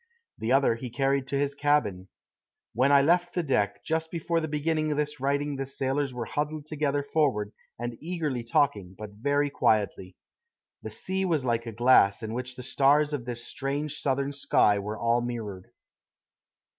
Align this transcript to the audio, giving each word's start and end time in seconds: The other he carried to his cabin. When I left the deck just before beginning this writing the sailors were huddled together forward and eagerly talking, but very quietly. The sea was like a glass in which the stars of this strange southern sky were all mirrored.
The 0.39 0.51
other 0.51 0.73
he 0.77 0.89
carried 0.89 1.27
to 1.27 1.37
his 1.37 1.53
cabin. 1.53 2.07
When 2.73 2.91
I 2.91 3.03
left 3.03 3.35
the 3.35 3.43
deck 3.43 3.83
just 3.83 4.09
before 4.09 4.41
beginning 4.41 4.87
this 4.95 5.19
writing 5.19 5.57
the 5.57 5.67
sailors 5.67 6.11
were 6.11 6.25
huddled 6.25 6.65
together 6.65 7.03
forward 7.03 7.51
and 7.77 7.95
eagerly 8.01 8.43
talking, 8.43 8.95
but 8.97 9.11
very 9.11 9.51
quietly. 9.51 10.15
The 10.81 10.89
sea 10.89 11.23
was 11.23 11.45
like 11.45 11.67
a 11.67 11.71
glass 11.71 12.23
in 12.23 12.33
which 12.33 12.55
the 12.55 12.63
stars 12.63 13.13
of 13.13 13.25
this 13.25 13.45
strange 13.45 13.99
southern 13.99 14.33
sky 14.33 14.79
were 14.79 14.97
all 14.97 15.21
mirrored. 15.21 15.69